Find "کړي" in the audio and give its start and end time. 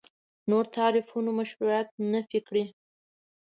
2.47-2.63